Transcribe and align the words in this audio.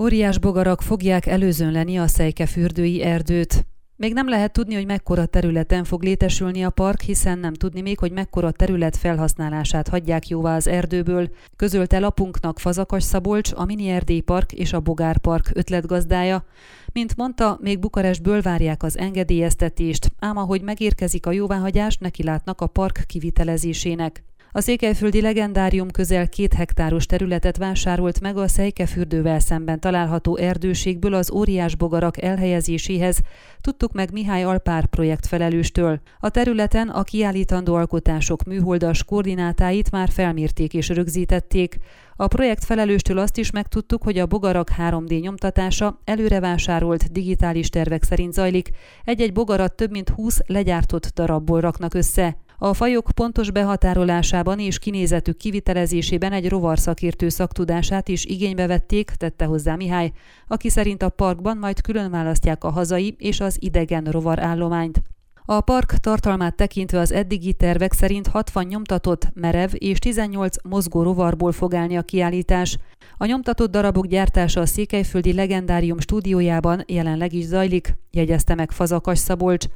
Óriás 0.00 0.38
bogarak 0.38 0.82
fogják 0.82 1.26
előzönleni 1.26 1.98
a 1.98 2.06
szejkefürdői 2.06 3.02
erdőt. 3.02 3.66
Még 3.96 4.12
nem 4.12 4.28
lehet 4.28 4.52
tudni, 4.52 4.74
hogy 4.74 4.86
mekkora 4.86 5.26
területen 5.26 5.84
fog 5.84 6.02
létesülni 6.02 6.64
a 6.64 6.70
park, 6.70 7.00
hiszen 7.00 7.38
nem 7.38 7.54
tudni 7.54 7.80
még, 7.80 7.98
hogy 7.98 8.12
mekkora 8.12 8.50
terület 8.50 8.96
felhasználását 8.96 9.88
hagyják 9.88 10.28
jóvá 10.28 10.56
az 10.56 10.66
erdőből, 10.66 11.30
közölte 11.56 11.98
lapunknak 11.98 12.58
Fazakas 12.58 13.02
Szabolcs, 13.02 13.52
a 13.54 13.64
Mini 13.64 13.88
Erdély 13.88 14.20
Park 14.20 14.52
és 14.52 14.72
a 14.72 14.80
Bogár 14.80 15.18
Park 15.18 15.50
ötletgazdája. 15.54 16.44
Mint 16.92 17.16
mondta, 17.16 17.58
még 17.60 17.78
Bukarestből 17.78 18.40
várják 18.40 18.82
az 18.82 18.98
engedélyeztetést, 18.98 20.10
ám 20.18 20.36
ahogy 20.36 20.62
megérkezik 20.62 21.26
a 21.26 21.32
jóváhagyás, 21.32 21.96
nekilátnak 21.96 22.60
a 22.60 22.66
park 22.66 23.04
kivitelezésének. 23.06 24.24
A 24.52 24.60
székelyföldi 24.60 25.20
legendárium 25.20 25.90
közel 25.90 26.28
két 26.28 26.54
hektáros 26.54 27.06
területet 27.06 27.56
vásárolt 27.56 28.20
meg 28.20 28.36
a 28.36 28.48
Szejkefürdővel 28.48 29.38
szemben 29.40 29.80
található 29.80 30.36
erdőségből 30.36 31.14
az 31.14 31.30
óriás 31.30 31.74
bogarak 31.74 32.22
elhelyezéséhez, 32.22 33.18
tudtuk 33.60 33.92
meg 33.92 34.12
Mihály 34.12 34.44
Alpár 34.44 34.86
projektfelelőstől. 34.86 36.00
A 36.20 36.28
területen 36.28 36.88
a 36.88 37.02
kiállítandó 37.02 37.74
alkotások 37.74 38.44
műholdas 38.44 39.04
koordinátáit 39.04 39.90
már 39.90 40.08
felmérték 40.08 40.74
és 40.74 40.88
rögzítették. 40.88 41.76
A 42.16 42.26
projekt 42.26 42.64
felelőstől 42.64 43.18
azt 43.18 43.36
is 43.36 43.50
megtudtuk, 43.50 44.02
hogy 44.02 44.18
a 44.18 44.26
bogarak 44.26 44.70
3D 44.78 45.20
nyomtatása 45.20 46.00
előrevásárolt 46.04 47.12
digitális 47.12 47.68
tervek 47.68 48.02
szerint 48.02 48.32
zajlik, 48.32 48.70
egy-egy 49.04 49.32
bogarat 49.32 49.76
több 49.76 49.90
mint 49.90 50.08
20 50.08 50.40
legyártott 50.46 51.12
darabból 51.14 51.60
raknak 51.60 51.94
össze. 51.94 52.36
A 52.60 52.74
fajok 52.74 53.10
pontos 53.14 53.50
behatárolásában 53.50 54.58
és 54.58 54.78
kinézetük 54.78 55.36
kivitelezésében 55.36 56.32
egy 56.32 56.48
rovarszakértő 56.48 57.28
szaktudását 57.28 58.08
is 58.08 58.24
igénybe 58.24 58.66
vették, 58.66 59.10
tette 59.10 59.44
hozzá 59.44 59.76
Mihály, 59.76 60.12
aki 60.46 60.68
szerint 60.68 61.02
a 61.02 61.08
parkban 61.08 61.56
majd 61.56 61.80
külön 61.80 62.10
választják 62.10 62.64
a 62.64 62.70
hazai 62.70 63.14
és 63.18 63.40
az 63.40 63.56
idegen 63.60 64.04
rovarállományt. 64.04 65.02
A 65.50 65.60
park 65.60 65.92
tartalmát 65.92 66.56
tekintve 66.56 66.98
az 66.98 67.12
eddigi 67.12 67.52
tervek 67.52 67.92
szerint 67.92 68.26
60 68.26 68.64
nyomtatott, 68.64 69.28
merev 69.34 69.70
és 69.72 69.98
18 69.98 70.56
mozgó 70.62 71.02
rovarból 71.02 71.52
fog 71.52 71.74
állni 71.74 71.96
a 71.96 72.02
kiállítás. 72.02 72.78
A 73.16 73.24
nyomtatott 73.24 73.70
darabok 73.70 74.06
gyártása 74.06 74.60
a 74.60 74.66
Székelyföldi 74.66 75.32
Legendárium 75.32 75.98
stúdiójában 75.98 76.84
jelenleg 76.86 77.32
is 77.32 77.44
zajlik, 77.44 77.94
jegyezte 78.10 78.54
meg 78.54 78.70
Fazakas 78.70 79.18
Szabolcs. 79.18 79.66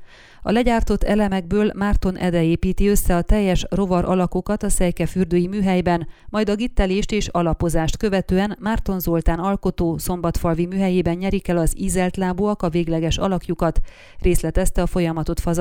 A 0.42 0.51
legyártott 0.51 1.03
elemekből 1.03 1.70
Márton 1.75 2.17
Ede 2.17 2.45
építi 2.45 2.89
össze 2.89 3.17
a 3.17 3.23
teljes 3.23 3.67
rovar 3.70 4.05
alakokat 4.05 4.62
a 4.62 4.69
szejkefürdői 4.69 5.47
műhelyben, 5.47 6.09
majd 6.29 6.48
a 6.48 6.55
gittelést 6.55 7.12
és 7.12 7.29
alapozást 7.29 7.97
követően 7.97 8.57
Márton 8.61 9.01
Zoltán 9.01 9.39
alkotó 9.39 9.98
szombatfalvi 9.98 10.67
műhelyében 10.67 11.17
nyerik 11.17 11.48
el 11.48 11.57
az 11.57 11.75
ízelt 11.79 12.17
lábúak 12.17 12.62
a 12.62 12.69
végleges 12.69 13.19
alakjukat, 13.19 13.81
részletezte 14.19 14.83
a 14.83 14.86
folyamatot 14.86 15.41
Fazakas. 15.41 15.61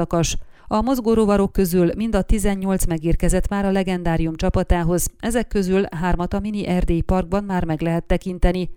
A 0.74 0.82
mozgó 0.82 1.14
rovarok 1.14 1.52
közül 1.52 1.92
mind 1.96 2.16
a 2.16 2.22
18 2.22 2.86
megérkezett 2.86 3.48
már 3.48 3.66
a 3.66 3.72
legendárium 3.72 4.36
csapatához, 4.36 5.08
ezek 5.20 5.48
közül 5.48 5.84
hármat 5.92 6.34
a 6.34 6.40
Mini 6.40 6.68
Erdély 6.68 7.02
Parkban 7.02 7.44
már 7.44 7.66
meg 7.66 7.82
lehet 7.82 8.04
tekinteni. 8.04 8.70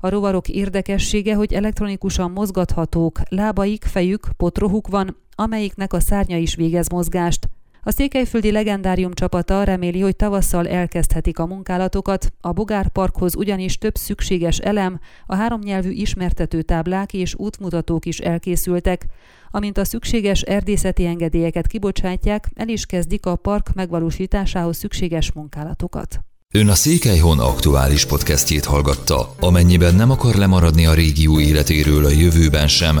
A 0.00 0.08
rovarok 0.08 0.48
érdekessége, 0.48 1.34
hogy 1.34 1.52
elektronikusan 1.52 2.30
mozgathatók, 2.30 3.20
lábaik, 3.28 3.84
fejük, 3.84 4.28
potrohuk 4.36 4.88
van, 4.88 5.16
amelyiknek 5.34 5.92
a 5.92 6.00
szárnya 6.00 6.36
is 6.36 6.54
végez 6.54 6.88
mozgást. 6.88 7.48
A 7.84 7.90
székelyföldi 7.90 8.50
legendárium 8.50 9.12
csapata 9.12 9.62
reméli, 9.62 10.00
hogy 10.00 10.16
tavasszal 10.16 10.68
elkezdhetik 10.68 11.38
a 11.38 11.46
munkálatokat, 11.46 12.32
a 12.40 12.52
Bogár 12.52 12.88
Parkhoz 12.88 13.36
ugyanis 13.36 13.78
több 13.78 13.94
szükséges 13.94 14.58
elem, 14.58 15.00
a 15.26 15.34
háromnyelvű 15.34 15.90
ismertető 15.90 16.62
táblák 16.62 17.12
és 17.12 17.34
útmutatók 17.34 18.06
is 18.06 18.18
elkészültek. 18.18 19.06
Amint 19.50 19.78
a 19.78 19.84
szükséges 19.84 20.40
erdészeti 20.40 21.06
engedélyeket 21.06 21.66
kibocsátják, 21.66 22.48
el 22.54 22.68
is 22.68 22.86
kezdik 22.86 23.26
a 23.26 23.36
park 23.36 23.74
megvalósításához 23.74 24.76
szükséges 24.76 25.32
munkálatokat. 25.32 26.20
Ön 26.50 26.68
a 26.68 26.74
Székelyhon 26.74 27.38
aktuális 27.38 28.06
podcastjét 28.06 28.64
hallgatta. 28.64 29.34
Amennyiben 29.40 29.94
nem 29.94 30.10
akar 30.10 30.34
lemaradni 30.34 30.86
a 30.86 30.94
régió 30.94 31.40
életéről 31.40 32.04
a 32.04 32.10
jövőben 32.10 32.68
sem, 32.68 33.00